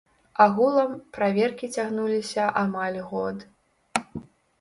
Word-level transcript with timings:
Агулам, 0.43 0.93
праверкі 1.17 1.69
цягнуліся 1.75 2.47
амаль 2.63 2.97
год. 3.11 3.45